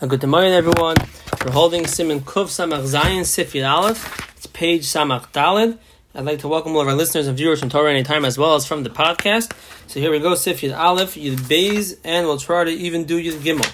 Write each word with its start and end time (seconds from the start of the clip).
Good 0.00 0.22
morning, 0.22 0.52
everyone. 0.52 0.94
We're 1.44 1.50
holding 1.50 1.82
Siman 1.82 2.20
Kuf 2.20 2.46
Samach 2.46 2.84
Zayin 2.84 3.22
Sifir 3.22 3.68
Aleph. 3.68 4.32
It's 4.36 4.46
page 4.46 4.84
Samach 4.84 5.32
Dalid. 5.32 5.76
I'd 6.14 6.24
like 6.24 6.38
to 6.38 6.48
welcome 6.48 6.76
all 6.76 6.82
of 6.82 6.86
our 6.86 6.94
listeners 6.94 7.26
and 7.26 7.36
viewers 7.36 7.58
from 7.58 7.68
Torah 7.68 7.90
Anytime 7.90 8.24
as 8.24 8.38
well 8.38 8.54
as 8.54 8.64
from 8.64 8.84
the 8.84 8.90
podcast. 8.90 9.52
So 9.88 9.98
here 9.98 10.12
we 10.12 10.20
go, 10.20 10.34
Sifir 10.34 10.78
Aleph, 10.78 11.16
Yud 11.16 11.38
Beis, 11.38 11.98
and 12.04 12.28
we'll 12.28 12.38
try 12.38 12.62
to 12.62 12.70
even 12.70 13.06
do 13.06 13.20
Yud 13.20 13.40
Gimel. 13.40 13.66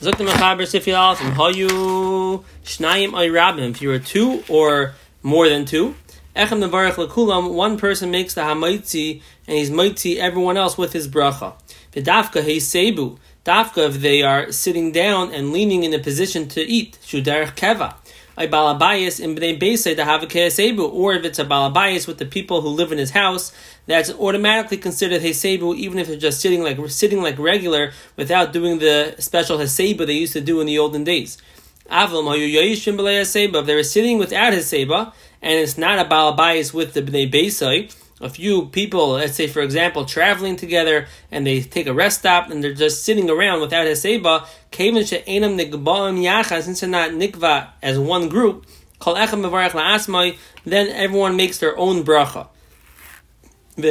Zukta 0.00 0.26
Mechaber 0.26 0.62
Sifir 0.62 0.98
Aleph, 0.98 1.22
and 1.22 1.34
Hayu 1.34 2.42
Shnayim 2.64 3.14
Ay 3.14 3.28
Rabim. 3.28 3.72
If 3.72 3.82
you 3.82 3.92
are 3.92 3.98
two 3.98 4.44
or 4.48 4.94
more 5.22 5.46
than 5.46 5.66
two, 5.66 5.94
Echem 6.34 6.66
Nevarech 6.66 6.92
Lekulam, 6.92 7.52
one 7.52 7.76
person 7.76 8.10
makes 8.10 8.32
the 8.32 8.40
Hamaitzi, 8.40 9.20
and 9.46 9.58
he's 9.58 9.68
Maitzi 9.68 10.16
everyone 10.16 10.56
else 10.56 10.78
with 10.78 10.94
his 10.94 11.06
bracha. 11.06 11.52
Vidafka 11.92 12.42
Hey 12.42 12.56
Sebu 12.56 13.18
dafka 13.46 13.86
if 13.88 14.00
they 14.00 14.22
are 14.22 14.50
sitting 14.50 14.90
down 14.90 15.32
and 15.32 15.52
leaning 15.52 15.84
in 15.84 15.94
a 15.94 15.98
position 16.00 16.48
to 16.48 16.60
eat, 16.60 16.98
shudarech 17.02 17.54
keva. 17.54 17.94
A 18.36 18.46
balabayas 18.46 19.18
in 19.18 19.34
bnei 19.34 19.58
beisay 19.58 19.96
to 19.96 20.04
have 20.04 20.22
a 20.22 20.26
kesebu, 20.26 20.92
or 20.92 21.14
if 21.14 21.24
it's 21.24 21.38
a 21.38 21.44
balabayas 21.44 22.06
with 22.06 22.18
the 22.18 22.26
people 22.26 22.60
who 22.60 22.68
live 22.68 22.92
in 22.92 22.98
his 22.98 23.10
house, 23.10 23.52
that's 23.86 24.10
automatically 24.10 24.76
considered 24.76 25.22
hesebu, 25.22 25.76
even 25.76 25.98
if 25.98 26.08
they're 26.08 26.18
just 26.18 26.40
sitting 26.40 26.62
like 26.62 26.76
sitting 26.90 27.22
like 27.22 27.38
regular 27.38 27.92
without 28.16 28.52
doing 28.52 28.78
the 28.80 29.14
special 29.18 29.58
hesebu 29.58 30.04
they 30.06 30.12
used 30.12 30.34
to 30.34 30.40
do 30.40 30.60
in 30.60 30.66
the 30.66 30.78
olden 30.78 31.04
days. 31.04 31.38
If 31.88 32.10
they 33.66 33.74
were 33.74 33.82
sitting 33.84 34.18
without 34.18 34.52
heseba, 34.52 35.12
and 35.40 35.52
it's 35.52 35.78
not 35.78 35.98
a 35.98 36.04
balabayas 36.04 36.74
with 36.74 36.94
the 36.94 37.02
bnei 37.02 37.30
beisay, 37.32 37.94
a 38.20 38.30
few 38.30 38.66
people, 38.66 39.10
let's 39.10 39.34
say 39.34 39.46
for 39.46 39.60
example, 39.60 40.04
traveling 40.04 40.56
together 40.56 41.06
and 41.30 41.46
they 41.46 41.60
take 41.60 41.86
a 41.86 41.94
rest 41.94 42.20
stop 42.20 42.50
and 42.50 42.64
they're 42.64 42.72
just 42.72 43.04
sitting 43.04 43.28
around 43.28 43.60
without 43.60 43.86
a 43.86 43.94
seba, 43.94 44.46
since 44.72 45.10
they're 46.80 46.88
not 46.88 47.10
nikva 47.10 47.68
as 47.82 47.98
one 47.98 48.28
group, 48.28 48.64
then 50.64 50.88
everyone 50.88 51.36
makes 51.36 51.58
their 51.58 51.78
own 51.78 52.02
bracha. 52.04 52.48
If 53.78 53.84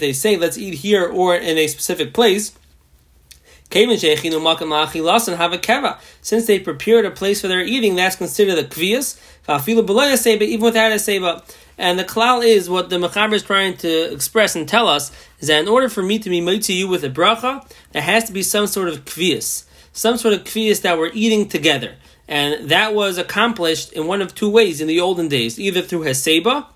they 0.00 0.12
say, 0.12 0.36
let's 0.36 0.58
eat 0.58 0.74
here 0.74 1.06
or 1.06 1.34
in 1.34 1.56
a 1.56 1.66
specific 1.66 2.12
place, 2.12 2.52
since 6.22 6.46
they 6.46 6.58
prepared 6.60 7.04
a 7.04 7.10
place 7.10 7.40
for 7.40 7.48
their 7.48 7.62
eating, 7.62 7.96
that's 7.96 8.16
considered 8.16 8.58
a 8.58 8.64
kvias. 8.64 9.18
Even 9.68 10.60
without 10.60 10.92
a 10.92 10.98
seba. 10.98 11.42
And 11.78 11.98
the 11.98 12.04
klal 12.04 12.44
is 12.44 12.68
what 12.70 12.90
the 12.90 12.96
Mechaber 12.96 13.32
is 13.32 13.42
trying 13.42 13.76
to 13.78 14.12
express 14.12 14.54
and 14.54 14.68
tell 14.68 14.86
us 14.86 15.10
is 15.40 15.48
that 15.48 15.60
in 15.60 15.68
order 15.68 15.88
for 15.88 16.02
me 16.02 16.18
to 16.18 16.30
be 16.30 16.40
made 16.40 16.62
to 16.64 16.72
you 16.72 16.86
with 16.86 17.02
a 17.02 17.10
bracha, 17.10 17.68
there 17.92 18.02
has 18.02 18.24
to 18.24 18.32
be 18.32 18.42
some 18.42 18.66
sort 18.66 18.88
of 18.88 19.04
kvias, 19.04 19.64
some 19.92 20.16
sort 20.16 20.34
of 20.34 20.44
kvias 20.44 20.82
that 20.82 20.98
we're 20.98 21.10
eating 21.12 21.48
together. 21.48 21.96
And 22.28 22.68
that 22.68 22.94
was 22.94 23.18
accomplished 23.18 23.92
in 23.92 24.06
one 24.06 24.22
of 24.22 24.34
two 24.34 24.48
ways 24.48 24.80
in 24.80 24.86
the 24.86 25.00
olden 25.00 25.28
days, 25.28 25.58
either 25.58 25.82
through 25.82 26.04
Heseba 26.04 26.66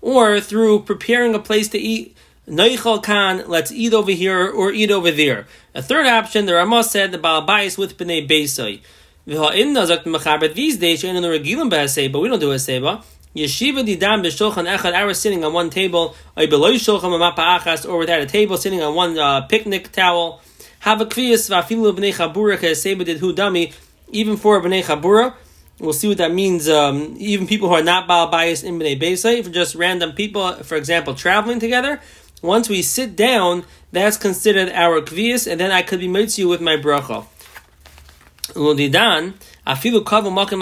or 0.00 0.40
through 0.40 0.82
preparing 0.82 1.34
a 1.34 1.38
place 1.38 1.68
to 1.68 1.78
eat. 1.78 2.15
Noichel 2.48 3.02
Khan, 3.02 3.42
let's 3.48 3.72
eat 3.72 3.92
over 3.92 4.12
here 4.12 4.48
or 4.48 4.70
eat 4.70 4.92
over 4.92 5.10
there. 5.10 5.48
A 5.74 5.82
third 5.82 6.06
option, 6.06 6.46
the 6.46 6.54
Ramah 6.54 6.84
said 6.84 7.10
the 7.10 7.18
Baal 7.18 7.44
Bais 7.44 7.76
with 7.76 7.98
Bnei 7.98 8.28
Beisai. 8.28 8.82
These 10.54 10.76
days, 10.76 11.02
you're 11.02 11.12
in 11.12 11.20
the 11.20 11.28
Regilim 11.28 12.12
but 12.12 12.20
we 12.20 12.28
don't 12.28 12.38
do 12.38 12.50
Heseba. 12.50 13.02
Yeshiva 13.34 13.84
didam 13.84 14.22
b'shulchan 14.24 14.72
echad. 14.76 14.92
I 14.92 15.04
was 15.04 15.20
sitting 15.20 15.44
on 15.44 15.52
one 15.52 15.70
table, 15.70 16.14
or 16.36 16.46
without 16.46 18.20
a 18.20 18.26
table, 18.26 18.56
sitting 18.56 18.80
on 18.80 18.94
one 18.94 19.18
uh, 19.18 19.40
picnic 19.42 19.90
towel. 19.90 20.40
Have 20.80 21.00
a 21.00 21.06
kviyas 21.06 21.50
v'afilu 21.50 21.92
b'nei 21.98 22.14
chabura 22.14 22.56
k'eseba 22.56 23.04
did 23.04 23.18
hu 23.18 23.34
dami. 23.34 23.74
Even 24.12 24.36
for 24.36 24.62
b'nei 24.62 24.84
chabura, 24.84 25.34
we'll 25.80 25.92
see 25.92 26.06
what 26.06 26.18
that 26.18 26.32
means. 26.32 26.68
Um, 26.68 27.16
even 27.18 27.48
people 27.48 27.68
who 27.68 27.74
are 27.74 27.82
not 27.82 28.06
baal 28.06 28.28
bias 28.28 28.62
in 28.62 28.78
b'nei 28.78 28.96
beisay, 29.00 29.42
for 29.42 29.50
just 29.50 29.74
random 29.74 30.12
people, 30.12 30.52
for 30.62 30.76
example, 30.76 31.12
traveling 31.12 31.58
together. 31.58 32.00
Once 32.42 32.68
we 32.68 32.82
sit 32.82 33.16
down, 33.16 33.64
that's 33.92 34.16
considered 34.16 34.68
our 34.70 35.00
kviyas, 35.00 35.50
and 35.50 35.58
then 35.58 35.70
I 35.70 35.82
could 35.82 36.00
be 36.00 36.08
mitzvah 36.08 36.46
with 36.46 36.60
my 36.60 36.76
bracha. 36.76 37.24
Udidan 38.54 39.34
afilu 39.66 40.04
kavu 40.04 40.30
makim 40.30 40.60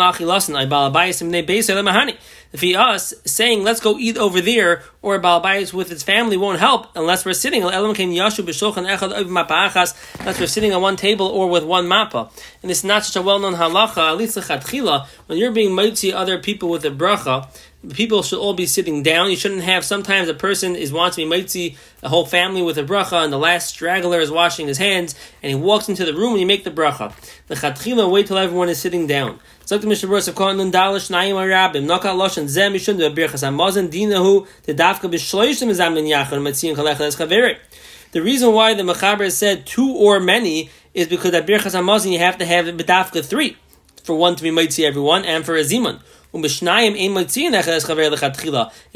lemahani. 1.75 2.17
If 2.53 2.61
he 2.61 2.77
us 2.77 3.13
saying 3.27 3.65
let's 3.65 3.81
go 3.81 3.99
eat 3.99 4.17
over 4.17 4.41
there 4.41 4.84
or 5.03 5.21
Balbayis 5.21 5.73
with 5.73 5.89
his 5.91 6.05
family 6.05 6.37
won't 6.37 6.61
help 6.61 6.87
unless 6.97 7.25
we're 7.25 7.33
sitting 7.33 7.65
unless 7.65 8.39
we're 8.39 8.53
sitting 10.47 10.73
on 10.73 10.81
one 10.81 10.97
table 10.97 11.27
or 11.27 11.49
with 11.49 11.65
one 11.65 11.87
mappa. 11.87 12.31
And 12.63 12.71
it's 12.71 12.84
not 12.84 13.05
such 13.05 13.17
a 13.17 13.23
well 13.23 13.41
known 13.41 13.55
halacha, 13.55 14.13
at 14.13 14.17
least 14.17 14.37
when 15.27 15.39
you're 15.39 15.51
being 15.51 15.75
mighty 15.75 16.13
other 16.13 16.39
people 16.39 16.69
with 16.69 16.84
a 16.84 16.91
bracha, 16.91 17.49
people 17.91 18.22
should 18.22 18.39
all 18.39 18.55
be 18.55 18.67
sitting 18.67 19.03
down. 19.03 19.31
You 19.31 19.37
shouldn't 19.37 19.62
have 19.62 19.84
sometimes 19.84 20.28
a 20.28 20.34
person 20.34 20.77
is 20.77 20.93
wants 20.93 21.17
to 21.17 21.22
be 21.22 21.28
mighty 21.28 21.77
a 22.03 22.09
whole 22.09 22.27
family 22.27 22.62
with 22.62 22.78
a 22.78 22.84
bracha, 22.84 23.25
and 23.25 23.33
the 23.33 23.39
last 23.39 23.69
straggler 23.69 24.21
is 24.21 24.31
washing 24.31 24.67
his 24.67 24.78
hands, 24.78 25.15
and 25.43 25.50
he 25.50 25.55
walks 25.55 25.89
into 25.89 26.05
the 26.05 26.15
room 26.15 26.33
and 26.33 26.41
you 26.41 26.47
make 26.47 26.65
the 26.65 26.71
bracha. 26.71 27.12
The 27.47 27.55
chatchila 27.55 28.11
wait 28.11 28.27
till 28.27 28.39
everyone 28.39 28.69
is 28.69 28.78
sitting 28.78 29.06
down. 29.06 29.39
Sagt 29.67 29.81
the 29.81 29.87
Mishnah 29.87 30.09
Berurah 30.09 30.28
of 30.28 30.34
Kohen 30.34 30.71
Dalish 30.71 31.11
Nayim 31.11 31.37
Arabim 31.37 31.87
Noka 31.87 32.12
Loshen 32.15 32.45
Zeh 32.45 32.71
Mishun 32.71 32.99
De 32.99 33.11
Birchas 33.11 33.43
Hamazon 33.43 33.89
Dinahu 33.89 34.47
De 34.65 34.75
Dafka 34.75 35.11
B'Shloishim 35.11 35.71
Zamin 35.71 36.06
Yachon 36.06 36.43
Metzion 36.43 36.75
Kalech 36.75 36.99
Les 36.99 37.16
Chaveri. 37.16 37.56
The 38.12 38.22
reason 38.22 38.53
why 38.53 38.75
the 38.75 38.83
Mechaber 38.83 39.31
said 39.31 39.65
two 39.66 39.91
or 39.97 40.21
many 40.21 40.71
is 40.93 41.09
because 41.09 41.33
at 41.33 41.47
Birchas 41.47 41.75
Hamazon 41.75 42.12
you 42.12 42.19
have 42.19 42.37
to 42.39 42.45
have 42.45 42.66
B'Dafka 42.66 43.25
three 43.25 43.56
for 44.03 44.15
one 44.15 44.37
to 44.37 44.43
be 44.43 44.51
mighty 44.51 44.84
everyone 44.84 45.25
and 45.25 45.47
for 45.47 45.56
a 45.56 45.62
zimun. 45.62 46.01
If 46.34 46.45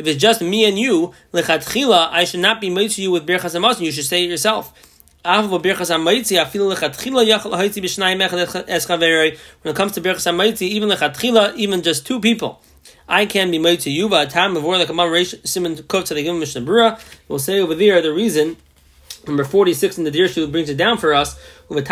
it's 0.06 0.20
just 0.20 0.42
me 0.42 0.64
and 0.64 0.76
you, 0.76 1.14
I 1.32 2.24
should 2.24 2.40
not 2.40 2.60
be 2.60 2.68
mighty 2.68 3.02
you 3.02 3.12
with 3.12 3.24
Birchas 3.26 3.54
Hamazon. 3.54 3.82
You 3.82 3.92
should 3.92 4.06
say 4.06 4.24
it 4.24 4.30
yourself. 4.30 4.72
When 5.24 5.44
it 5.44 5.50
comes 9.76 9.92
to 9.92 10.00
Birchas 10.00 10.26
HaMaitzi, 10.26 10.62
even 10.62 10.88
lechatchila, 10.88 11.54
even 11.54 11.82
just 11.82 12.04
two 12.06 12.20
people, 12.20 12.60
I 13.08 13.26
can 13.26 13.52
be 13.52 13.58
made 13.58 13.80
to 13.80 13.90
you, 13.90 14.08
but 14.08 14.30
time 14.30 14.54
the 14.54 14.60
Kamam 14.60 15.08
Reish 15.08 15.36
Siman 15.42 15.76
to 15.76 15.82
the 16.14 16.26
Gimel 16.26 16.40
Mishnah 16.40 16.62
we'll 17.28 17.38
say 17.38 17.60
over 17.60 17.76
there 17.76 18.02
the 18.02 18.12
reason 18.12 18.56
Number 19.28 19.44
46 19.44 19.98
in 19.98 20.04
the 20.04 20.10
Dirshu 20.10 20.50
brings 20.50 20.70
it 20.70 20.76
down 20.76 20.96
for 20.96 21.12
us. 21.12 21.38
In 21.70 21.76
the 21.76 21.82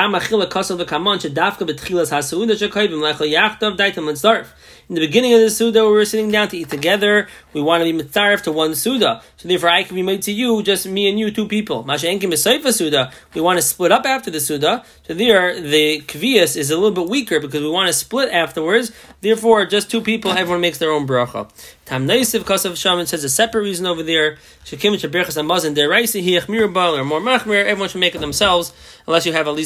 beginning 5.00 5.34
of 5.34 5.40
the 5.40 5.50
Suda, 5.50 5.84
we 5.84 5.90
were 5.90 6.04
sitting 6.06 6.30
down 6.30 6.48
to 6.48 6.56
eat 6.56 6.70
together. 6.70 7.28
We 7.52 7.60
want 7.60 7.84
to 7.84 7.92
be 7.92 8.02
mitzaref 8.02 8.40
to 8.44 8.52
one 8.52 8.74
Suda. 8.74 9.20
So 9.36 9.48
therefore, 9.48 9.68
I 9.68 9.82
can 9.82 9.94
be 9.94 10.02
made 10.02 10.22
to 10.22 10.32
you, 10.32 10.62
just 10.62 10.86
me 10.86 11.10
and 11.10 11.18
you, 11.18 11.30
two 11.30 11.46
people. 11.46 11.84
Suda. 11.84 13.12
We 13.34 13.40
want 13.42 13.58
to 13.58 13.62
split 13.62 13.92
up 13.92 14.06
after 14.06 14.30
the 14.30 14.40
Suda. 14.40 14.82
So 15.06 15.12
there, 15.12 15.60
the 15.60 16.00
Kvias 16.06 16.56
is 16.56 16.70
a 16.70 16.76
little 16.76 16.92
bit 16.92 17.10
weaker 17.10 17.38
because 17.38 17.60
we 17.60 17.68
want 17.68 17.88
to 17.88 17.92
split 17.92 18.32
afterwards. 18.32 18.92
Therefore, 19.20 19.66
just 19.66 19.90
two 19.90 20.00
people, 20.00 20.30
everyone 20.30 20.62
makes 20.62 20.78
their 20.78 20.90
own 20.90 21.06
bracha. 21.06 21.50
Tam 21.84 22.06
Naisiv 22.06 22.40
Kasav 22.40 22.76
Shaman 22.76 23.06
says 23.06 23.24
a 23.24 23.28
separate 23.28 23.62
reason 23.62 23.86
over 23.86 24.02
there. 24.02 24.38
Shekim 24.64 24.94
Shaberchas 24.94 25.36
Amazin 25.36 25.74
Deraisi 25.74 26.24
Hiach 26.24 26.48
or 26.48 27.04
more 27.04 27.20
Machmir. 27.20 27.64
Everyone 27.64 27.88
should 27.88 28.00
make 28.00 28.14
it 28.14 28.18
themselves 28.18 28.72
unless 29.06 29.26
you 29.26 29.32
have 29.32 29.46
at 29.46 29.54
least 29.54 29.65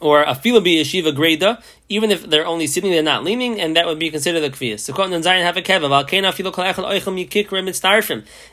or 0.00 0.22
a 0.22 0.34
filabi 0.34 0.80
yeshiva 0.80 1.14
greda, 1.14 1.62
even 1.88 2.10
if 2.10 2.28
they're 2.28 2.46
only 2.46 2.66
sitting, 2.66 2.90
they're 2.90 3.02
not 3.02 3.24
leaning, 3.24 3.60
and 3.60 3.76
that 3.76 3.86
would 3.86 3.98
be 3.98 4.10
considered 4.10 4.42
a 4.42 4.50
kfiyas. 4.50 4.80
So 4.80 4.94
and 5.02 5.24
Zion 5.24 5.44
have 5.44 5.56
a 5.56 5.62
kevin. 5.62 5.90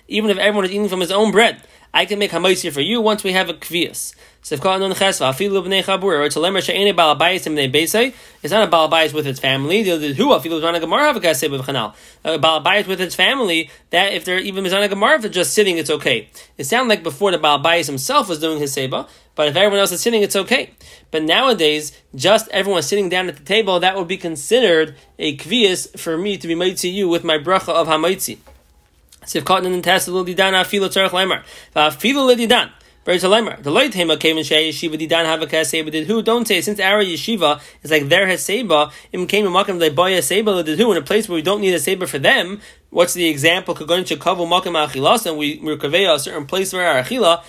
Even 0.07 0.29
if 0.29 0.37
everyone 0.37 0.65
is 0.65 0.71
eating 0.71 0.89
from 0.89 0.99
his 0.99 1.11
own 1.11 1.31
bread, 1.31 1.61
I 1.93 2.05
can 2.05 2.19
make 2.19 2.31
hamaisir 2.31 2.71
for 2.71 2.81
you 2.81 3.01
once 3.01 3.23
we 3.23 3.31
have 3.31 3.49
a 3.49 3.53
kvias. 3.53 4.13
It's 4.49 4.63
not 4.63 4.81
a 4.81 4.95
balabais 8.71 9.13
with 9.13 9.27
its 9.27 9.39
family. 9.39 9.81
A 9.81 9.93
balabais 12.39 12.87
with 12.87 13.01
its 13.01 13.15
family 13.15 13.69
that 13.89 14.13
if 14.13 14.23
they're 14.25 14.39
even 14.39 14.63
mizana 14.63 14.89
gemara, 14.89 15.15
if 15.15 15.21
they're 15.21 15.31
just 15.31 15.53
sitting, 15.53 15.77
it's 15.77 15.89
okay. 15.89 16.29
It 16.57 16.63
sounded 16.63 16.89
like 16.89 17.03
before 17.03 17.31
the 17.31 17.39
balabais 17.39 17.87
himself 17.87 18.29
was 18.29 18.39
doing 18.39 18.59
his 18.59 18.71
seba, 18.71 19.07
but 19.37 19.47
if 19.47 19.55
everyone 19.55 19.79
else 19.79 19.91
is 19.91 20.01
sitting, 20.01 20.23
it's 20.23 20.35
okay. 20.35 20.71
But 21.11 21.23
nowadays, 21.23 21.93
just 22.15 22.49
everyone 22.49 22.81
sitting 22.81 23.07
down 23.07 23.29
at 23.29 23.37
the 23.37 23.43
table, 23.43 23.79
that 23.79 23.95
would 23.95 24.07
be 24.07 24.17
considered 24.17 24.95
a 25.19 25.37
kvias 25.37 25.97
for 25.97 26.17
me 26.17 26.37
to 26.37 26.47
be 26.47 26.73
to 26.73 26.89
you 26.89 27.07
with 27.07 27.23
my 27.23 27.37
bracha 27.37 27.69
of 27.69 27.87
hamaitzi. 27.87 28.39
Sif 29.25 29.45
cotton 29.45 29.67
in 29.67 29.73
the 29.73 29.81
test, 29.83 30.07
little 30.07 30.25
didan, 30.25 30.53
afilo 30.53 30.89
tzarech 30.89 31.11
lemar. 31.11 31.43
Afilo 31.75 32.27
lididan. 32.27 32.71
The 33.07 33.13
and 35.95 36.07
who? 36.07 36.21
Don't 36.21 36.45
say 36.45 36.59
since 36.59 36.77
our 36.81 37.01
yeshiva 37.01 37.61
is 37.81 37.89
like 37.89 38.09
their 38.09 38.27
haseba. 38.27 38.91
Im 39.13 39.27
came 39.27 39.47
a 39.47 39.49
makim 39.49 39.79
they 39.79 39.87
buy 39.87 40.09
a 40.09 40.21
seba 40.21 40.61
did 40.61 40.77
who 40.77 40.91
in 40.91 40.97
a 40.97 41.01
place 41.01 41.29
where 41.29 41.37
we 41.37 41.41
don't 41.41 41.61
need 41.61 41.73
a 41.73 41.79
seba 41.79 42.05
for 42.05 42.19
them. 42.19 42.59
What's 42.89 43.13
the 43.13 43.27
example? 43.27 43.75
And 43.75 43.89
we 43.89 45.59
merkaveya 45.59 46.15
a 46.15 46.19
certain 46.19 46.45
place 46.45 46.71
where 46.71 46.87
our 46.87 47.03
achila. 47.03 47.43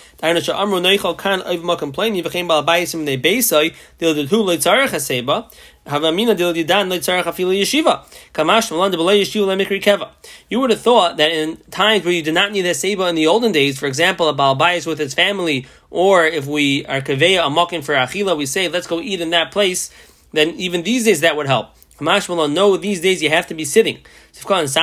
You 10.49 10.59
would 10.59 10.69
have 10.69 10.81
thought 10.81 11.17
that 11.17 11.31
in 11.31 11.57
times 11.71 12.03
where 12.03 12.13
you 12.13 12.21
did 12.21 12.33
not 12.33 12.51
need 12.51 12.65
a 12.65 12.75
seba 12.75 13.07
in 13.07 13.15
the 13.15 13.27
olden 13.27 13.51
days, 13.53 13.79
for 13.79 13.85
example, 13.85 14.27
a 14.27 14.33
balbayis 14.35 14.85
with 14.85 14.99
his 14.99 15.13
family, 15.13 15.65
or 15.89 16.25
if 16.25 16.45
we 16.45 16.85
are 16.85 16.99
kaveya 16.99 17.47
a 17.47 17.49
makim 17.49 17.81
for 17.81 17.95
achila, 17.95 18.37
we 18.37 18.45
say 18.45 18.67
let's 18.67 18.87
go 18.87 18.99
eat 18.99 19.21
in 19.21 19.29
that 19.29 19.53
place. 19.53 19.89
Then 20.33 20.49
even 20.55 20.83
these 20.83 21.05
days 21.05 21.21
that 21.21 21.37
would 21.37 21.47
help. 21.47 21.78
No, 22.01 22.77
these 22.77 23.01
days 23.01 23.21
you 23.21 23.29
have 23.29 23.47
to 23.47 23.53
be 23.53 23.65
sitting. 23.65 23.99
Look 24.43 24.51
at 24.51 24.71
the 24.71 24.79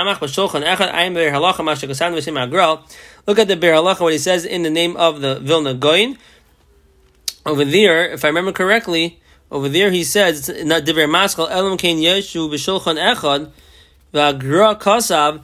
Biur 3.57 3.75
Halacha, 3.75 4.01
what 4.01 4.13
he 4.13 4.19
says 4.19 4.45
in 4.45 4.63
the 4.63 4.71
name 4.71 4.97
of 4.97 5.21
the 5.21 5.41
Vilna 5.41 5.75
Goin. 5.75 6.19
Over 7.45 7.65
there, 7.65 8.09
if 8.11 8.25
I 8.25 8.29
remember 8.29 8.53
correctly, 8.53 9.21
over 9.51 9.69
there 9.69 9.91
he 9.91 10.03
says, 10.05 10.49
not 10.65 10.85
Diver 10.85 11.07
Maskal, 11.07 11.49
Elam 11.51 11.77
Kain 11.79 11.99
Yeshu 11.99 12.51
B'Shulchan 12.51 12.97
Echad, 12.97 13.51
V'Agra 14.13 14.79
Kasav, 14.81 15.43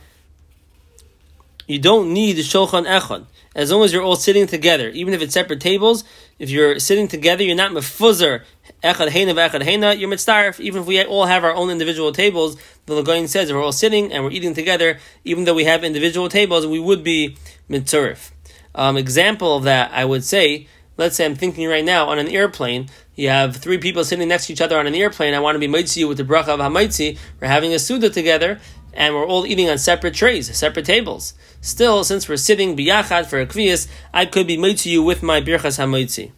you 1.66 1.78
don't 1.78 2.12
need 2.12 2.32
the 2.34 2.42
Shulchan 2.42 2.86
Echad. 2.86 3.26
As 3.54 3.70
long 3.70 3.84
as 3.84 3.92
you're 3.92 4.02
all 4.02 4.16
sitting 4.16 4.46
together, 4.46 4.88
even 4.88 5.14
if 5.14 5.22
it's 5.22 5.34
separate 5.34 5.60
tables, 5.60 6.04
if 6.38 6.50
you're 6.50 6.78
sitting 6.78 7.06
together, 7.06 7.44
you're 7.44 7.54
not 7.54 7.70
mefuzzer 7.72 8.44
echad 8.82 9.08
heina 9.08 9.34
v'echad 9.34 9.62
heina, 9.62 9.98
you're 9.98 10.10
mitzdarif. 10.10 10.60
Even 10.60 10.82
if 10.82 10.86
we 10.86 11.02
all 11.04 11.26
have 11.26 11.44
our 11.44 11.54
own 11.54 11.70
individual 11.70 12.12
tables, 12.12 12.56
the 12.86 12.94
Lagoin 12.94 13.28
says 13.28 13.48
if 13.48 13.54
we're 13.54 13.62
all 13.62 13.72
sitting 13.72 14.12
and 14.12 14.24
we're 14.24 14.30
eating 14.30 14.54
together, 14.54 14.98
even 15.24 15.44
though 15.44 15.54
we 15.54 15.64
have 15.64 15.84
individual 15.84 16.28
tables, 16.28 16.66
we 16.66 16.80
would 16.80 17.02
be 17.04 17.36
mitzarif. 17.70 18.30
Um, 18.74 18.96
example 18.96 19.56
of 19.56 19.64
that, 19.64 19.90
I 19.92 20.04
would 20.04 20.24
say, 20.24 20.66
let's 20.96 21.16
say 21.16 21.24
I'm 21.24 21.34
thinking 21.36 21.68
right 21.68 21.84
now 21.84 22.08
on 22.08 22.18
an 22.18 22.28
airplane, 22.28 22.88
you 23.14 23.28
have 23.28 23.56
three 23.56 23.78
people 23.78 24.04
sitting 24.04 24.28
next 24.28 24.46
to 24.46 24.52
each 24.52 24.60
other 24.60 24.78
on 24.78 24.86
an 24.86 24.94
airplane. 24.94 25.34
I 25.34 25.40
want 25.40 25.54
to 25.54 25.58
be 25.58 25.68
mitzi 25.68 26.04
with 26.04 26.16
the 26.16 26.24
bracha 26.24 26.48
of 26.48 26.60
hamaitzi. 26.60 27.18
We're 27.40 27.48
having 27.48 27.74
a 27.74 27.78
suda 27.78 28.08
together, 28.08 28.58
and 28.94 29.14
we're 29.14 29.26
all 29.26 29.46
eating 29.46 29.68
on 29.68 29.78
separate 29.78 30.14
trays, 30.14 30.54
separate 30.56 30.86
tables. 30.86 31.34
Still, 31.60 32.04
since 32.04 32.28
we're 32.28 32.36
sitting 32.36 32.76
biyachad 32.76 33.26
for 33.26 33.38
a 33.40 33.46
kvias, 33.46 33.86
I 34.12 34.26
could 34.26 34.46
be 34.46 34.56
mitzi 34.56 34.98
with 34.98 35.22
my 35.22 35.40
birchas 35.40 35.78
hamaitzi. 35.78 36.32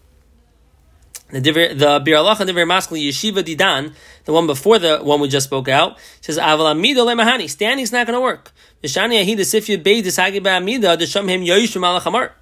The 1.31 1.41
the 1.41 2.03
Bir 2.05 2.17
Allah 2.17 2.37
and 2.39 2.51
Divir 2.51 2.67
Maskli 2.67 3.09
Yeshiva 3.09 3.43
Didan, 3.43 3.95
the 4.25 4.33
one 4.33 4.47
before 4.47 4.79
the 4.79 4.99
one 4.99 5.21
we 5.21 5.29
just 5.29 5.47
spoke 5.47 5.69
out, 5.69 5.99
says 6.21 6.39
Aval 6.39 6.71
Amida 6.71 7.01
Lemahani. 7.01 7.49
Standing's 7.49 7.93
not 7.93 8.07
going 8.07 8.17
to 8.17 8.21
work. 8.21 8.53
Mishani 8.83 9.25
Ahid 9.25 9.39
Sifya 9.39 9.83
Bey 9.83 10.03
Disagi 10.03 10.47
Amida 10.47 10.97
Desham 10.97 11.29
Him 11.29 11.41
Yoishim 11.41 11.83
Alachamar. 11.83 12.33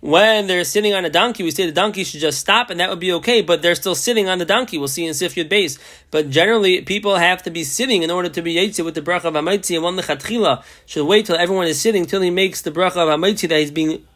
When 0.00 0.46
they're 0.46 0.64
sitting 0.64 0.94
on 0.94 1.04
a 1.04 1.10
donkey, 1.10 1.42
we 1.42 1.50
say 1.50 1.66
the 1.66 1.72
donkey 1.72 2.04
should 2.04 2.20
just 2.20 2.38
stop 2.38 2.70
and 2.70 2.80
that 2.80 2.88
would 2.88 3.00
be 3.00 3.12
okay, 3.14 3.42
but 3.42 3.60
they're 3.60 3.74
still 3.74 3.94
sitting 3.94 4.30
on 4.30 4.38
the 4.38 4.46
donkey. 4.46 4.78
We'll 4.78 4.88
see 4.88 5.04
in 5.04 5.12
Sifyud 5.12 5.50
base. 5.50 5.78
But 6.10 6.30
generally, 6.30 6.80
people 6.80 7.16
have 7.16 7.42
to 7.42 7.50
be 7.50 7.64
sitting 7.64 8.02
in 8.02 8.10
order 8.10 8.30
to 8.30 8.40
be 8.40 8.54
Yitzit 8.54 8.82
with 8.82 8.94
the 8.94 9.02
bracha 9.02 9.24
of 9.24 9.34
Hamaitzi, 9.34 9.74
and 9.74 9.84
one 9.84 9.96
lechatchila 9.96 10.62
should 10.86 11.04
wait 11.04 11.26
till 11.26 11.36
everyone 11.36 11.66
is 11.66 11.78
sitting 11.78 12.06
till 12.06 12.22
he 12.22 12.30
makes 12.30 12.62
the 12.62 12.70
bracha 12.70 12.96
of 12.96 13.08
Hamaitzi 13.08 13.46
that 13.50 13.58
he's 13.58 13.70
being 13.70 14.06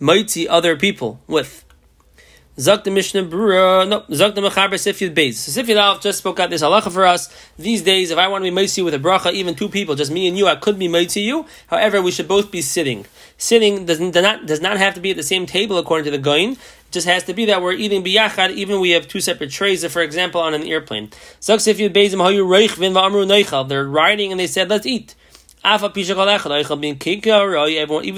Maitzi 0.00 0.46
other 0.48 0.76
people 0.76 1.20
with. 1.26 1.61
Zak 2.60 2.84
the 2.84 2.90
Mishnah 2.90 3.24
Brura, 3.24 3.88
no, 3.88 4.04
Zak 4.12 4.34
the 4.34 4.42
Mechaber 4.42 4.74
Sifyud 4.74 5.14
Beis. 5.14 5.36
So 5.36 5.62
Sifyud 5.62 5.76
Alf 5.76 6.02
just 6.02 6.18
spoke 6.18 6.38
out 6.38 6.50
this 6.50 6.60
halacha 6.62 6.92
for 6.92 7.06
us. 7.06 7.34
These 7.58 7.80
days, 7.80 8.10
if 8.10 8.18
I 8.18 8.28
want 8.28 8.44
to 8.44 8.50
be 8.50 8.54
Maitzi 8.54 8.84
with 8.84 8.92
a 8.92 8.98
bracha, 8.98 9.32
even 9.32 9.54
two 9.54 9.70
people, 9.70 9.94
just 9.94 10.12
me 10.12 10.28
and 10.28 10.36
you, 10.36 10.46
I 10.46 10.56
could 10.56 10.78
be 10.78 10.86
Maitzi 10.86 11.22
you. 11.22 11.46
However, 11.68 12.02
we 12.02 12.10
should 12.10 12.28
both 12.28 12.50
be 12.50 12.60
sitting. 12.60 13.06
Sitting 13.38 13.86
does 13.86 14.00
not, 14.00 14.44
does 14.44 14.60
not 14.60 14.76
have 14.76 14.92
to 14.94 15.00
be 15.00 15.12
at 15.12 15.16
the 15.16 15.22
same 15.22 15.46
table 15.46 15.78
according 15.78 16.04
to 16.04 16.10
the 16.10 16.18
Goin. 16.18 16.58
Just 16.90 17.06
has 17.06 17.24
to 17.24 17.32
be 17.32 17.46
that 17.46 17.62
we're 17.62 17.72
eating 17.72 18.04
biyachad, 18.04 18.50
even 18.50 18.80
we 18.80 18.90
have 18.90 19.08
two 19.08 19.20
separate 19.20 19.50
trays, 19.50 19.82
for 19.90 20.02
example, 20.02 20.42
on 20.42 20.52
an 20.52 20.64
airplane. 20.64 21.08
They're 21.40 21.56
riding 23.86 24.30
and 24.30 24.38
they 24.38 24.46
said, 24.46 24.68
let's 24.68 24.84
eat. 24.84 25.14
Even 25.64 25.90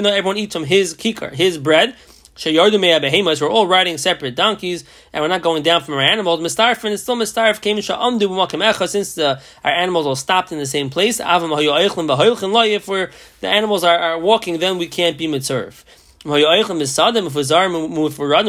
though 0.03 0.11
everyone 0.11 0.39
eats 0.39 0.55
from 0.55 0.65
his 0.65 0.95
kikar, 0.95 1.33
his 1.33 1.59
bread, 1.59 1.95
Behemoths, 2.37 3.41
we're 3.41 3.51
all 3.51 3.67
riding 3.67 3.97
separate 3.99 4.35
donkeys, 4.35 4.85
and 5.13 5.23
we're 5.23 5.29
not 5.29 5.43
going 5.43 5.63
down 5.63 5.83
from 5.83 5.95
our 5.95 6.01
animals. 6.03 6.41
Mistarfin 6.41 6.91
is 6.91 7.03
still 7.03 7.17
mistarf 7.17 7.61
came 7.61 7.77
sha'amdu 7.77 8.23
b'makim 8.23 8.63
echa, 8.73 8.89
since 8.89 9.15
the, 9.15 9.41
our 9.63 9.73
animals 9.73 10.07
all 10.07 10.17
stopped 10.17 10.53
in 10.53 10.59
the 10.59 10.67
same 10.67 10.91
place. 10.91 11.21
If 11.21 12.89
we're, 12.89 13.11
the 13.41 13.49
animals 13.49 13.85
are, 13.85 13.99
are 13.99 14.19
walking, 14.19 14.59
then 14.59 14.79
we 14.79 14.89
can't 14.89 15.17
be 15.17 15.27
mitzurf 15.27 15.85
if 16.25 17.39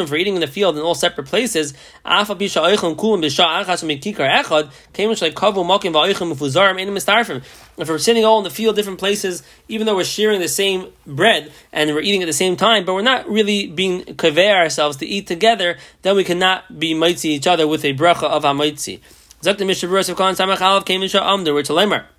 we're 0.10 0.18
eating 0.18 0.36
in 0.36 0.42
the 0.42 0.48
field 0.48 0.78
in 0.78 0.82
all 0.82 0.96
separate 0.96 1.28
places, 1.28 1.74
if 2.06 2.30
we're 7.90 7.98
sitting 7.98 8.24
all 8.24 8.38
in 8.38 8.46
the 8.46 8.50
field, 8.50 8.78
different 8.78 9.00
places, 9.00 9.44
even 9.68 9.86
though 9.86 9.96
we're 9.96 10.06
sharing 10.06 10.40
the 10.40 10.48
same 10.48 10.88
bread 11.06 11.52
and 11.74 11.94
we're 11.94 12.00
eating 12.00 12.24
at 12.24 12.28
the 12.28 12.34
same 12.34 12.56
time, 12.56 12.86
but 12.86 12.94
we're 12.94 13.02
not 13.02 13.30
really 13.30 13.68
being 13.68 14.04
kaveh 14.04 14.56
ourselves 14.56 14.96
to 14.98 15.06
eat 15.06 15.28
together, 15.28 15.78
then 16.02 16.16
we 16.16 16.24
cannot 16.24 16.80
be 16.80 16.94
mitzi 16.94 17.30
each 17.30 17.48
other 17.48 17.68
with 17.68 17.84
a 17.84 17.94
bracha 17.94 18.24
of 18.24 18.44
amaitzi. 18.44 19.02
Zak 19.44 19.60
Mishnah 19.60 19.90
Berurah 19.90 20.10
of 20.10 20.16
Khan 20.16 20.34
Samach 20.34 20.58
Alav 20.58 20.86
came 20.86 21.04
in 21.04 21.10
we're 21.54 21.64
to 21.64 22.15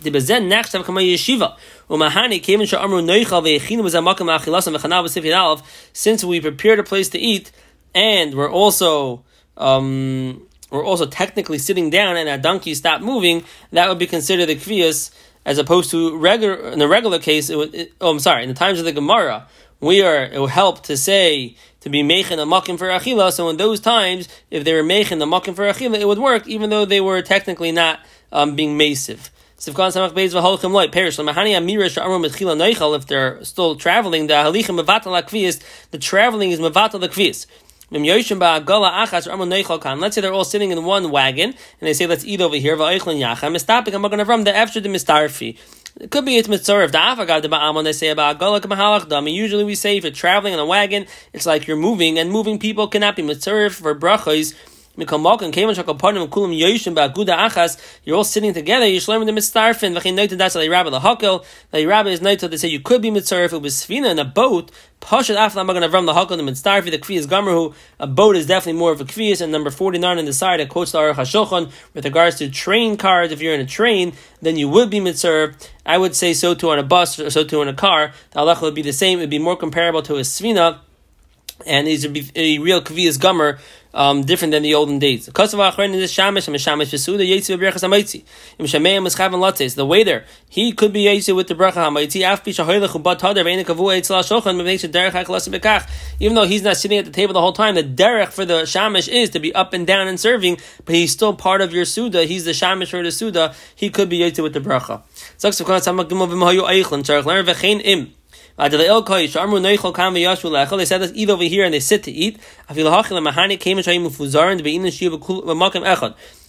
Lemar. 0.00 0.02
The 0.02 0.10
bezen 0.10 0.48
next 0.48 0.72
time 0.72 0.82
kama 0.82 1.00
yeshiva. 1.00 1.56
Umahani 1.88 2.42
came 2.42 2.60
in 2.60 2.66
sha'amru 2.66 3.04
noichal 3.04 3.42
v'chanav 3.42 5.04
b'sifid 5.04 5.32
alav. 5.32 5.62
Since 5.92 6.24
we 6.24 6.40
prepared 6.40 6.78
a 6.78 6.82
place 6.82 7.08
to 7.10 7.18
eat, 7.18 7.52
and 7.94 8.34
we're 8.34 8.50
also 8.50 9.24
um, 9.56 10.46
we're 10.70 10.84
also 10.84 11.06
technically 11.06 11.58
sitting 11.58 11.90
down, 11.90 12.16
and 12.16 12.28
our 12.28 12.38
donkey 12.38 12.74
stopped 12.74 13.02
moving, 13.02 13.44
that 13.72 13.88
would 13.88 13.98
be 13.98 14.06
considered 14.06 14.46
the 14.46 14.56
kvias, 14.56 15.10
as 15.44 15.58
opposed 15.58 15.90
to 15.90 16.16
regular 16.16 16.70
in 16.70 16.78
the 16.78 16.88
regular 16.88 17.18
case. 17.18 17.50
It 17.50 17.56
would, 17.56 17.74
it, 17.74 17.92
oh, 18.00 18.10
I'm 18.10 18.20
sorry. 18.20 18.42
In 18.42 18.48
the 18.48 18.54
times 18.54 18.78
of 18.78 18.84
the 18.84 18.92
Gemara, 18.92 19.48
we 19.80 20.02
are 20.02 20.24
it 20.24 20.40
would 20.40 20.50
help 20.50 20.82
to 20.84 20.96
say 20.96 21.56
to 21.80 21.88
be 21.88 22.02
mechin 22.02 22.38
a 22.38 22.46
makim 22.46 22.78
for 22.78 22.88
achila. 22.88 23.32
So 23.32 23.48
in 23.48 23.56
those 23.56 23.80
times, 23.80 24.28
if 24.50 24.64
they 24.64 24.74
were 24.74 24.82
mechin 24.82 25.22
a 25.22 25.26
makim 25.26 25.54
for 25.56 25.64
achila, 25.64 25.98
it 25.98 26.06
would 26.06 26.18
work, 26.18 26.46
even 26.46 26.70
though 26.70 26.84
they 26.84 27.00
were 27.00 27.22
technically 27.22 27.72
not 27.72 28.00
um, 28.32 28.54
being 28.54 28.76
massive. 28.76 29.30
Sivkan 29.60 29.92
Samach 29.92 30.14
Beis 30.14 30.32
V'Holchem 30.32 30.72
Loy 30.72 30.88
Perish 30.88 31.18
Lamahani 31.18 31.50
Amira 31.50 31.90
Sha'arum 31.90 32.24
B'Tchila 32.24 32.56
Noichel 32.56 32.96
if 32.96 33.04
they're 33.04 33.44
still 33.44 33.76
traveling 33.76 34.26
the 34.26 34.32
Halichem 34.32 34.82
Mevatel 34.82 35.22
HaKviyas 35.22 35.60
the 35.90 35.98
traveling 35.98 36.50
is 36.50 36.60
Mevatel 36.60 37.06
HaKviyas 37.06 37.44
Let's 40.00 40.14
say 40.14 40.20
they're 40.22 40.32
all 40.32 40.44
sitting 40.44 40.70
in 40.70 40.82
one 40.84 41.10
wagon 41.10 41.50
and 41.50 41.56
they 41.80 41.92
say 41.92 42.06
let's 42.06 42.24
eat 42.24 42.40
over 42.40 42.56
here. 42.56 42.74
It 42.74 43.02
could 46.10 46.24
be 46.24 46.36
it's 46.36 46.48
mitzvah 46.48 46.86
the 46.86 47.48
ba'amon 47.50 47.84
they 47.84 47.92
say 47.92 48.08
about 48.08 48.38
galak 48.38 48.62
mahalach 48.62 49.08
dami. 49.08 49.34
Usually 49.34 49.64
we 49.64 49.74
say 49.74 49.98
if 49.98 50.04
you're 50.04 50.12
traveling 50.12 50.54
in 50.54 50.58
a 50.58 50.64
wagon, 50.64 51.04
it's 51.34 51.44
like 51.44 51.66
you're 51.66 51.76
moving, 51.76 52.18
and 52.18 52.30
moving 52.30 52.58
people 52.58 52.88
cannot 52.88 53.16
be 53.16 53.22
mitzvah 53.22 53.68
for 53.68 53.94
brachos 53.94 54.54
you're 58.04 58.16
all 58.16 58.24
sitting 58.24 58.54
together. 58.54 58.86
Learn 58.86 59.26
the 59.26 59.32
mitzarfin. 59.32 59.98
V'chein 59.98 60.14
noted 60.14 60.38
that's 60.38 60.54
the 60.54 60.68
rabbi 60.68 60.90
the 60.90 61.00
hakel. 61.00 61.44
The 61.70 61.86
rabbi 61.86 62.10
is 62.10 62.20
noted. 62.20 62.50
They 62.50 62.56
say 62.56 62.68
you 62.68 62.80
could 62.80 63.02
be 63.02 63.10
mitzvah 63.10 63.44
if 63.44 63.52
it 63.52 63.62
was 63.62 63.74
svina 63.74 64.10
in 64.10 64.18
a 64.18 64.24
boat. 64.24 64.70
Pashat 65.00 65.36
aflam 65.36 65.66
going 65.66 65.80
to 65.80 65.88
run 65.88 66.06
the 66.06 66.12
hakel 66.12 66.36
the 66.36 66.42
mitzarfi. 66.42 66.90
The 66.90 66.98
kvi 66.98 67.16
is 67.16 67.72
a 67.98 68.06
boat 68.06 68.36
is 68.36 68.46
definitely 68.46 68.78
more 68.78 68.92
of 68.92 69.00
a 69.00 69.04
kvi. 69.04 69.40
And 69.40 69.50
number 69.52 69.70
forty 69.70 69.98
nine 69.98 70.18
on 70.18 70.24
the 70.24 70.32
side 70.32 70.60
it 70.60 70.68
quotes 70.68 70.92
the 70.92 70.98
Aruch 70.98 71.14
Hashulchan 71.14 71.70
with 71.94 72.04
regards 72.04 72.36
to 72.36 72.50
train 72.50 72.96
cars. 72.96 73.32
If 73.32 73.40
you're 73.40 73.54
in 73.54 73.60
a 73.60 73.66
train, 73.66 74.12
then 74.42 74.56
you 74.56 74.68
would 74.68 74.90
be 74.90 75.00
mitzarf. 75.00 75.54
I 75.86 75.98
would 75.98 76.14
say 76.14 76.34
so 76.34 76.54
too 76.54 76.70
on 76.70 76.78
a 76.78 76.82
bus 76.82 77.18
or 77.18 77.30
so 77.30 77.44
too 77.44 77.62
in 77.62 77.68
a 77.68 77.74
car. 77.74 78.12
The 78.32 78.40
halacha 78.40 78.62
would 78.62 78.74
be 78.74 78.82
the 78.82 78.92
same. 78.92 79.18
It 79.18 79.22
would 79.22 79.30
be 79.30 79.38
more 79.38 79.56
comparable 79.56 80.02
to 80.02 80.16
a 80.16 80.20
svina 80.20 80.80
and 81.66 81.86
would 81.86 82.12
be 82.12 82.30
a 82.34 82.58
real 82.58 82.80
kvias 82.80 83.18
gummer 83.18 83.58
um, 83.92 84.22
different 84.22 84.52
than 84.52 84.62
the 84.62 84.74
olden 84.74 84.98
days. 84.98 85.26
The 85.26 85.32
The 89.74 89.86
waiter, 89.86 90.24
he 90.48 90.72
could 90.72 90.92
be 90.92 91.04
yitzi 91.04 91.34
with 91.34 91.48
the 91.48 91.54
bracha 91.54 91.74
hamaitzi. 91.74 92.20
Even 96.20 96.34
though 96.34 96.46
he's 96.46 96.62
not 96.62 96.76
sitting 96.76 96.98
at 96.98 97.04
the 97.04 97.10
table 97.10 97.32
the 97.32 97.40
whole 97.40 97.52
time, 97.52 97.74
the 97.74 97.82
derech 97.82 98.28
for 98.28 98.44
the 98.44 98.62
shamish 98.62 99.08
is 99.08 99.30
to 99.30 99.40
be 99.40 99.54
up 99.54 99.72
and 99.72 99.86
down 99.86 100.06
and 100.06 100.20
serving, 100.20 100.58
but 100.84 100.94
he's 100.94 101.12
still 101.12 101.34
part 101.34 101.60
of 101.60 101.72
your 101.72 101.84
suda. 101.84 102.24
He's 102.24 102.44
the 102.44 102.52
shamish 102.52 102.90
for 102.90 103.02
the 103.02 103.10
suda. 103.10 103.54
He 103.74 103.90
could 103.90 104.08
be 104.08 104.20
yitzi 104.20 104.42
with 104.42 104.52
the 104.52 104.60
bracha. 104.60 105.02
They 108.60 108.68
said 110.84 111.00
let's 111.00 111.12
eat 111.14 111.30
over 111.30 111.44
here 111.44 111.64
and 111.64 111.72
they 111.72 111.80
sit 111.80 112.02
to 112.04 112.10
eat. 112.10 112.38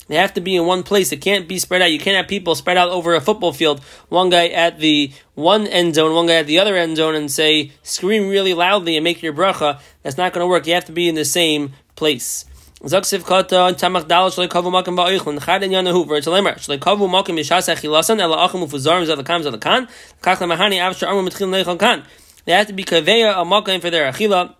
They 0.07 0.15
have 0.17 0.33
to 0.33 0.41
be 0.41 0.55
in 0.57 0.65
one 0.65 0.83
place. 0.83 1.13
It 1.13 1.21
can't 1.21 1.47
be 1.47 1.57
spread 1.57 1.81
out. 1.81 1.91
You 1.91 1.99
can't 1.99 2.17
have 2.17 2.27
people 2.27 2.53
spread 2.55 2.75
out 2.75 2.89
over 2.89 3.15
a 3.15 3.21
football 3.21 3.53
field. 3.53 3.79
One 4.09 4.29
guy 4.29 4.49
at 4.49 4.79
the 4.79 5.13
one 5.35 5.67
end 5.67 5.95
zone, 5.95 6.13
one 6.13 6.27
guy 6.27 6.35
at 6.35 6.47
the 6.47 6.59
other 6.59 6.75
end 6.75 6.97
zone, 6.97 7.15
and 7.15 7.31
say, 7.31 7.71
scream 7.81 8.27
really 8.27 8.53
loudly 8.53 8.97
and 8.97 9.05
make 9.05 9.21
your 9.21 9.31
bracha. 9.31 9.79
That's 10.03 10.17
not 10.17 10.33
going 10.33 10.43
to 10.43 10.47
work. 10.47 10.67
You 10.67 10.73
have 10.73 10.83
to 10.85 10.91
be 10.91 11.07
in 11.07 11.15
the 11.15 11.23
same 11.23 11.71
place. 11.95 12.43
Zaksiv 12.83 13.23
kata 13.23 13.75
tamach 13.77 14.07
dal 14.07 14.31
shalei 14.31 14.50
kavu 14.50 14.71
makim 14.71 14.95
ba'oichlin 14.97 15.39
chad 15.45 15.61
in 15.61 15.71
yanahu 15.71 16.03
v'er 16.07 16.19
talemer 16.19 16.55
shalei 16.57 16.79
kavu 16.79 17.07
makim 17.07 17.35
mishas 17.38 17.69
achilasan 17.69 18.19
ela 18.19 18.45
achim 18.45 18.61
ufuzarim 18.61 19.05
zad 19.05 19.19
lakam 19.19 19.43
zad 19.43 19.53
lakan 19.53 19.88
kach 20.23 20.38
lemahani 20.39 20.81
av 20.81 20.95
sha'amu 20.95 21.29
mitchil 21.29 21.47
neichal 21.47 21.77
kan 21.77 22.03
they 22.45 22.53
have 22.53 22.65
to 22.65 22.73
be 22.73 22.83
kaveya 22.83 23.39
a 23.39 23.45
makim 23.45 23.79
for 23.79 23.91
their 23.91 24.11
achila 24.11 24.55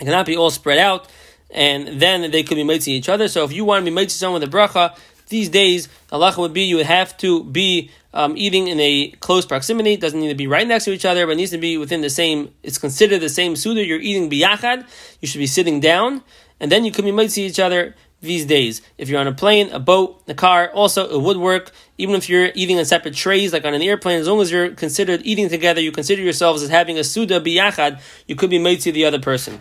it 0.00 0.04
cannot 0.04 0.26
be 0.26 0.36
all 0.36 0.50
spread 0.50 0.78
out 0.78 1.08
and 1.54 2.00
then 2.00 2.28
they 2.32 2.42
could 2.42 2.56
be 2.56 2.64
mitzvah 2.64 2.90
each 2.90 3.08
other. 3.08 3.28
So 3.28 3.44
if 3.44 3.52
you 3.52 3.64
want 3.64 3.84
to 3.84 3.90
be 3.90 3.94
mitzvah 3.94 4.18
someone 4.18 4.40
with 4.40 4.52
a 4.52 4.56
bracha, 4.56 4.98
these 5.28 5.48
days, 5.48 5.88
Allah 6.12 6.34
would 6.36 6.52
be 6.52 6.62
you 6.62 6.76
would 6.76 6.86
have 6.86 7.16
to 7.18 7.44
be 7.44 7.90
um, 8.12 8.36
eating 8.36 8.68
in 8.68 8.78
a 8.80 9.10
close 9.20 9.46
proximity. 9.46 9.94
It 9.94 10.00
doesn't 10.00 10.18
need 10.18 10.28
to 10.28 10.34
be 10.34 10.46
right 10.46 10.66
next 10.66 10.84
to 10.84 10.92
each 10.92 11.04
other, 11.04 11.26
but 11.26 11.36
needs 11.36 11.52
to 11.52 11.58
be 11.58 11.78
within 11.78 12.02
the 12.02 12.10
same. 12.10 12.52
It's 12.62 12.78
considered 12.78 13.20
the 13.20 13.28
same 13.28 13.56
suda. 13.56 13.84
You're 13.84 14.00
eating 14.00 14.28
biyachad. 14.28 14.84
You 15.20 15.28
should 15.28 15.38
be 15.38 15.46
sitting 15.46 15.80
down, 15.80 16.22
and 16.64 16.72
then 16.72 16.86
you 16.86 16.90
could 16.90 17.04
be 17.04 17.28
to 17.28 17.40
each 17.42 17.60
other 17.60 17.94
these 18.22 18.46
days. 18.46 18.80
If 18.96 19.10
you're 19.10 19.20
on 19.20 19.26
a 19.26 19.34
plane, 19.34 19.70
a 19.70 19.78
boat, 19.78 20.22
a 20.26 20.32
car, 20.32 20.70
also 20.70 21.06
it 21.14 21.20
would 21.20 21.36
work. 21.36 21.72
Even 21.98 22.14
if 22.14 22.30
you're 22.30 22.52
eating 22.54 22.78
on 22.78 22.86
separate 22.86 23.14
trays, 23.14 23.52
like 23.52 23.66
on 23.66 23.74
an 23.74 23.82
airplane, 23.82 24.18
as 24.18 24.26
long 24.26 24.40
as 24.40 24.50
you're 24.50 24.70
considered 24.70 25.20
eating 25.24 25.50
together, 25.50 25.82
you 25.82 25.92
consider 25.92 26.22
yourselves 26.22 26.62
as 26.62 26.70
having 26.70 26.98
a 26.98 27.04
suda 27.04 27.38
biyachad, 27.38 28.00
you 28.26 28.34
could 28.34 28.48
be 28.48 28.58
mitzvah 28.58 28.84
to 28.84 28.92
the 28.92 29.04
other 29.04 29.20
person. 29.20 29.60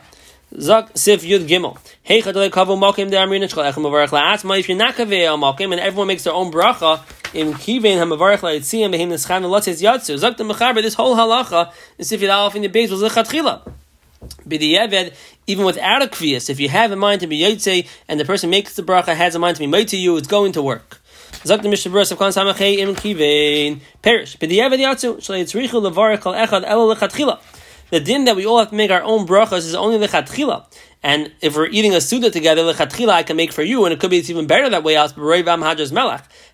Zak 0.57 0.91
Sif 0.95 1.23
Yud 1.23 1.45
Gimel. 1.45 1.77
Hey 2.03 2.21
Chadalei 2.21 2.49
Kavu 2.49 2.77
Malkim 2.79 3.11
De 3.11 3.17
Amrin 3.17 3.43
Echel 3.43 3.69
Echem 3.69 3.83
Mavarech. 3.83 4.59
If 4.59 4.69
you're 4.69 4.77
not 4.77 4.95
Kavei 4.95 5.25
Al 5.25 5.37
Malkim 5.37 5.73
and 5.73 5.81
everyone 5.81 6.07
makes 6.07 6.23
their 6.23 6.31
own 6.31 6.53
bracha 6.53 7.01
in 7.33 7.51
Kivein 7.51 7.97
HaMavarech 7.97 8.37
La'itziyim 8.37 8.93
Behim 8.93 9.09
Neschan 9.09 9.41
Lotzes 9.41 9.81
Yatsu. 9.81 10.17
Zak 10.17 10.37
the 10.37 10.45
Mechaber. 10.45 10.81
This 10.81 10.93
whole 10.93 11.17
halacha 11.17 11.73
in 11.97 12.05
Sif 12.05 12.21
Yud 12.21 12.33
Aleph 12.33 12.55
in 12.55 12.61
the 12.61 12.69
base 12.69 12.89
was 12.89 13.01
Lechatchila. 13.01 13.73
B'di'eved, 14.47 15.13
even 15.47 15.65
without 15.65 16.01
a 16.01 16.07
kviyas, 16.07 16.49
if 16.49 16.59
you 16.59 16.69
have 16.69 16.91
in 16.91 16.99
mind 16.99 17.21
to 17.21 17.27
be 17.27 17.39
yotze 17.39 17.87
and 18.07 18.19
the 18.19 18.25
person 18.25 18.49
makes 18.49 18.75
the 18.75 18.83
bracha 18.83 19.15
has 19.15 19.35
in 19.35 19.41
mind 19.41 19.57
to 19.57 19.67
be 19.67 19.85
to 19.85 19.97
you, 19.97 20.17
it's 20.17 20.27
going 20.27 20.51
to 20.53 20.61
work. 20.61 20.99
The 21.43 21.57
the 27.93 27.99
din 27.99 28.25
that 28.25 28.35
we 28.35 28.45
all 28.45 28.57
have 28.57 28.69
to 28.69 28.75
make 28.75 28.89
our 28.89 29.03
own 29.03 29.27
brachas 29.27 29.57
is 29.59 29.75
only 29.75 29.99
the 29.99 30.07
lechatchila. 30.07 30.65
And 31.03 31.33
if 31.41 31.57
we're 31.57 31.67
eating 31.67 31.93
a 31.93 31.99
suda 31.99 32.29
together, 32.31 32.61
lechatchila 32.63 33.09
I 33.09 33.23
can 33.23 33.35
make 33.35 33.51
for 33.51 33.61
you, 33.61 33.83
and 33.83 33.93
it 33.93 33.99
could 33.99 34.09
be 34.09 34.19
it's 34.19 34.29
even 34.29 34.47
better 34.47 34.69
that 34.69 34.83
way. 34.83 34.95
Out. 34.95 35.11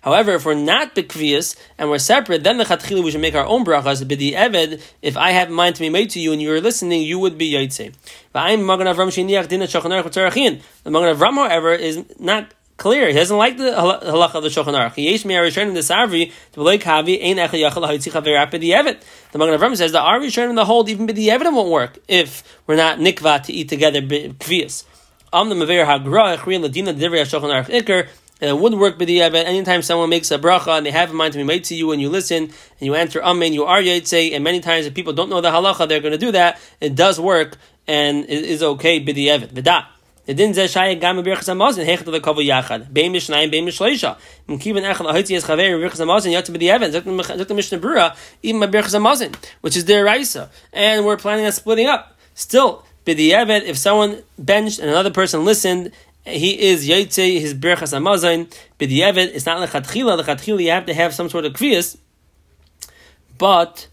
However, 0.02 0.32
if 0.32 0.44
we're 0.44 0.54
not 0.54 0.94
bekvias 0.96 1.56
and 1.78 1.88
we're 1.88 1.98
separate, 1.98 2.42
then 2.42 2.58
lechatchila 2.58 3.04
we 3.04 3.12
should 3.12 3.20
make 3.20 3.36
our 3.36 3.46
own 3.46 3.64
brachas. 3.64 4.02
B'di 4.02 4.32
eved, 4.32 4.82
if 5.02 5.16
I 5.16 5.30
have 5.30 5.50
mind 5.50 5.76
to 5.76 5.80
be 5.80 5.88
made 5.88 6.10
to 6.10 6.20
you 6.20 6.32
and 6.32 6.42
you're 6.42 6.60
listening, 6.60 7.02
you 7.02 7.20
would 7.20 7.38
be 7.38 7.52
yaitse. 7.52 7.94
The 8.32 8.40
Magen 8.56 8.86
Avram, 11.16 11.34
however, 11.36 11.72
is 11.72 12.04
not 12.18 12.52
clear. 12.80 13.08
He 13.08 13.12
doesn't 13.12 13.36
like 13.36 13.58
the 13.58 13.64
halacha 13.64 14.36
of 14.36 14.42
the 14.42 14.48
Shulchan 14.48 14.74
Aruch. 14.74 14.96
Yesh 14.96 15.24
me 15.26 15.34
Arishonim 15.34 15.74
the 15.74 15.80
sarvi 15.80 16.32
to 16.52 16.60
b'loy 16.60 16.80
kavi 16.80 17.22
ein 17.22 17.36
echel 17.36 17.70
yachal 17.70 17.86
ha'itzi 17.86 18.10
chaver 18.10 18.50
the 18.50 18.70
evet. 18.70 19.02
The 19.32 19.38
Magen 19.38 19.60
Avraham 19.60 19.76
says 19.76 19.92
the 19.92 19.98
Arishonim 19.98 20.56
the 20.56 20.64
hold 20.64 20.88
even 20.88 21.06
b'di 21.06 21.26
evet 21.26 21.52
won't 21.52 21.68
work 21.68 21.98
if 22.08 22.42
we're 22.66 22.76
not 22.76 22.98
nikva 22.98 23.44
to 23.44 23.52
eat 23.52 23.68
together 23.68 24.00
kvias. 24.00 24.84
Am 25.32 25.50
the 25.50 25.54
maver 25.54 25.84
hagra 25.84 26.38
echri 26.38 26.58
ladina 26.58 26.98
divrei 26.98 27.22
Shulchan 27.22 27.64
Aruch 27.64 28.08
and 28.40 28.48
It 28.48 28.58
would 28.58 28.72
work 28.72 28.98
b'di'evet. 28.98 29.44
Anytime 29.44 29.82
someone 29.82 30.08
makes 30.08 30.30
a 30.30 30.38
bracha 30.38 30.78
and 30.78 30.86
they 30.86 30.90
have 30.90 31.10
in 31.10 31.16
mind 31.16 31.34
to 31.34 31.38
be 31.38 31.44
made 31.44 31.64
to 31.64 31.74
you 31.74 31.92
and 31.92 32.00
you 32.00 32.08
listen 32.08 32.44
and 32.44 32.52
you 32.80 32.94
answer 32.94 33.22
amen, 33.22 33.52
you 33.52 33.64
are 33.64 33.82
yaitse. 33.82 34.34
And 34.34 34.42
many 34.42 34.60
times 34.60 34.86
if 34.86 34.94
people 34.94 35.12
don't 35.12 35.28
know 35.28 35.42
the 35.42 35.50
halacha, 35.50 35.86
they're 35.86 36.00
going 36.00 36.12
to 36.12 36.18
do 36.18 36.32
that. 36.32 36.58
It 36.80 36.94
does 36.94 37.20
work 37.20 37.58
and 37.86 38.24
it 38.24 38.44
is 38.44 38.62
okay 38.62 39.04
b'di'evet. 39.04 39.48
V'da. 39.48 39.84
The 40.26 40.34
din 40.34 40.52
ze 40.52 40.66
shaye 40.66 41.00
gam 41.00 41.16
be 41.16 41.30
birchas 41.30 41.48
amazin 41.48 41.86
hecht 41.86 42.04
the 42.04 42.20
kavu 42.20 42.46
yachad. 42.46 42.92
Beim 42.92 43.12
mishnayim 43.12 43.50
beim 43.50 43.66
mishleisha 43.66 44.18
im 44.48 44.58
kiven 44.58 44.82
echad 44.82 45.10
ahitzi 45.10 45.36
es 45.36 45.44
chaver 45.44 45.78
birchas 45.80 46.00
amazin 46.00 46.32
yat 46.32 46.52
be 46.52 46.58
the 46.58 46.70
evan 46.70 46.90
zok 46.90 48.16
even 48.42 48.60
by 48.60 48.66
birchas 48.66 48.94
amazin 48.94 49.34
which 49.62 49.76
is 49.76 49.86
their 49.86 50.04
raisa. 50.04 50.50
And 50.72 51.04
we're 51.04 51.16
planning 51.16 51.46
on 51.46 51.52
splitting 51.52 51.86
up. 51.86 52.16
Still 52.34 52.84
be 53.04 53.32
if 53.32 53.78
someone 53.78 54.22
benched 54.38 54.78
and 54.78 54.90
another 54.90 55.10
person 55.10 55.44
listened 55.44 55.90
he 56.24 56.60
is 56.60 56.86
yaitze 56.86 57.40
his 57.40 57.54
birchas 57.54 57.92
the 58.88 59.02
evan 59.02 59.28
it's 59.28 59.46
not 59.46 59.66
lechatchila. 59.66 60.22
Lechatchila 60.22 60.62
you 60.62 60.70
have 60.70 60.86
to 60.86 60.94
have 60.94 61.14
some 61.14 61.28
sort 61.30 61.44
of 61.44 61.54
kviyas 61.54 61.96
but 63.38 63.88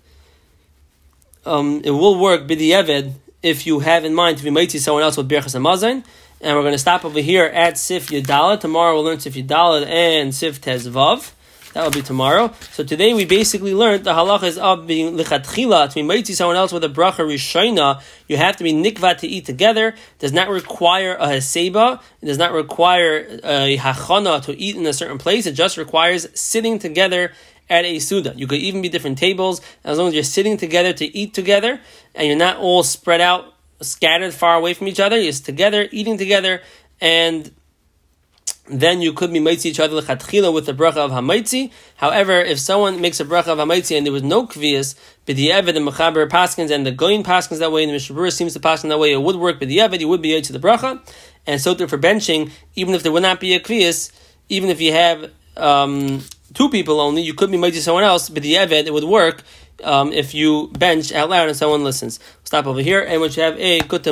um, 1.46 1.82
it 1.86 1.92
will 1.92 2.20
work 2.20 2.48
evan 2.74 3.16
if 3.48 3.66
you 3.66 3.80
have 3.80 4.04
in 4.04 4.14
mind 4.14 4.38
to 4.38 4.44
be 4.44 4.50
mighty 4.50 4.78
someone 4.78 5.04
else 5.04 5.16
with 5.16 5.30
Birchas 5.30 5.56
Hamazon. 5.56 6.04
And 6.42 6.56
we're 6.56 6.64
going 6.64 6.74
to 6.74 6.78
stop 6.80 7.06
over 7.06 7.20
here 7.20 7.46
at 7.46 7.78
Sif 7.78 8.08
Yadala. 8.08 8.60
Tomorrow 8.60 8.96
we'll 8.96 9.06
learn 9.06 9.20
Sif 9.20 9.36
Yadala 9.36 9.86
and 9.88 10.36
Sif 10.36 10.60
Tezvav. 10.60 11.32
That 11.74 11.84
will 11.84 11.92
be 11.92 12.02
tomorrow. 12.02 12.54
So 12.74 12.84
today 12.84 13.14
we 13.14 13.24
basically 13.24 13.74
learned 13.74 14.04
the 14.04 14.12
halacha 14.12 14.44
is 14.44 14.58
of 14.58 14.86
being 14.86 15.16
lichatchila 15.16 15.90
to 15.90 15.96
be 15.96 16.02
mighty 16.02 16.34
someone 16.34 16.58
else 16.58 16.74
with 16.74 16.84
a 16.84 16.90
bracha 16.90 17.20
rishayna. 17.20 18.02
You 18.28 18.36
have 18.36 18.58
to 18.58 18.64
be 18.64 18.74
nikva 18.74 19.18
to 19.20 19.28
eat 19.28 19.46
together. 19.46 19.96
Does 20.20 20.34
not 20.34 20.50
require 20.50 21.16
a 21.16 21.28
haseba. 21.28 22.02
It 22.22 22.26
does 22.26 22.38
not 22.38 22.52
require 22.52 23.40
a 23.44 23.78
hachana 23.78 24.44
to 24.44 24.58
eat 24.60 24.76
in 24.76 24.86
a 24.86 24.94
certain 24.94 25.18
place. 25.18 25.46
It 25.46 25.54
just 25.54 25.78
requires 25.78 26.28
sitting 26.34 26.80
together 26.80 27.32
at 27.70 27.86
a 27.86 28.00
Suda. 28.00 28.34
You 28.36 28.48
could 28.48 28.60
even 28.60 28.82
be 28.82 28.90
different 28.90 29.18
tables 29.18 29.62
as 29.84 29.98
long 29.98 30.10
as 30.10 30.14
you're 30.14 30.24
sitting 30.24 30.58
together 30.58 30.94
to 30.94 31.18
eat 31.18 31.34
together 31.34 31.80
and 32.16 32.28
you're 32.28 32.38
not 32.38 32.58
all 32.58 32.84
spread 32.84 33.22
out, 33.22 33.54
scattered 33.82 34.34
far 34.34 34.56
away 34.56 34.74
from 34.74 34.88
each 34.88 35.00
other. 35.00 35.20
You're 35.20 35.34
together, 35.34 35.88
eating 35.92 36.18
together, 36.18 36.62
and 37.00 37.52
then 38.70 39.02
you 39.02 39.14
could 39.14 39.32
be 39.32 39.40
mitzi 39.40 39.70
each 39.70 39.80
other 39.80 39.96
with 39.96 40.08
the 40.08 40.74
bracha 40.74 40.98
of 40.98 41.12
hamaitzi. 41.12 41.72
However, 41.96 42.42
if 42.42 42.60
someone 42.60 43.00
makes 43.00 43.20
a 43.20 43.26
bracha 43.26 43.48
of 43.48 43.60
hamaitzi 43.60 43.96
and 43.96 44.06
there 44.06 44.14
was 44.14 44.24
no 44.24 44.46
kvias, 44.46 44.96
b'di'evid 45.26 45.74
the 45.74 45.80
mechaber 45.80 46.28
paskins 46.28 46.70
and 46.70 46.86
the 46.86 46.92
goyin 46.92 47.24
paskins 47.24 47.60
that 47.60 47.72
way, 47.72 47.84
and 47.84 47.94
the 47.94 47.98
mishabura 47.98 48.32
seems 48.32 48.54
to 48.54 48.60
paskin 48.60 48.90
that 48.90 49.00
way, 49.00 49.14
it 49.14 49.22
would 49.22 49.38
work 49.38 49.60
b'di'evid, 49.60 50.00
you 50.00 50.08
would 50.08 50.22
be 50.22 50.40
to 50.42 50.54
the 50.54 50.60
bracha. 50.60 51.00
And 51.46 51.62
so 51.62 51.76
too 51.76 51.88
for 51.88 51.98
benching, 51.98 52.52
even 52.76 52.94
if 52.94 53.04
there 53.04 53.12
would 53.12 53.24
not 53.24 53.40
be 53.40 53.54
a 53.54 53.60
kvias, 53.60 54.12
even 54.50 54.70
if 54.70 54.82
you 54.82 54.92
have 54.92 55.32
um, 55.56 56.22
two 56.54 56.70
people 56.70 57.00
only, 57.00 57.22
you 57.22 57.34
could 57.34 57.52
be 57.52 57.58
mighty 57.58 57.80
someone 57.80 58.04
else, 58.04 58.30
but 58.30 58.44
the 58.44 58.56
Eved, 58.56 58.86
it 58.86 58.94
would 58.94 59.04
work 59.04 59.44
um, 59.84 60.12
if 60.12 60.34
you 60.34 60.68
bench 60.78 61.12
out 61.12 61.30
loud 61.30 61.48
and 61.48 61.58
someone 61.58 61.84
listens. 61.84 62.20
Stop 62.44 62.66
over 62.66 62.82
here, 62.82 63.02
and 63.02 63.22
we 63.22 63.30
should 63.30 63.44
have 63.44 63.60
a 63.60 63.80
good 63.82 64.04